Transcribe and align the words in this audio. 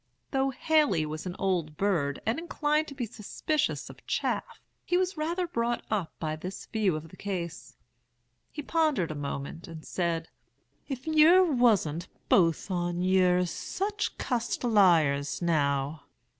Though 0.31 0.49
Haley 0.49 1.05
was 1.05 1.27
an 1.27 1.35
old 1.37 1.77
bird, 1.77 2.19
and 2.25 2.39
inclined 2.39 2.87
to 2.87 2.95
be 2.95 3.05
suspicious 3.05 3.87
of 3.87 4.03
chaff, 4.07 4.59
he 4.83 4.97
was 4.97 5.15
rather 5.15 5.45
brought 5.45 5.85
up 5.91 6.11
by 6.19 6.35
this 6.35 6.65
view 6.65 6.95
of 6.95 7.09
the 7.09 7.15
case. 7.15 7.75
He 8.51 8.63
pondered 8.63 9.11
a 9.11 9.15
moment, 9.15 9.67
and 9.67 9.85
said, 9.85 10.27
'If 10.87 11.05
yer 11.05 11.43
wasn't 11.43 12.07
both 12.29 12.71
on 12.71 13.03
yer 13.03 13.45
such 13.45 14.17
cussed 14.17 14.63
liars, 14.63 15.39
now!' 15.39 16.05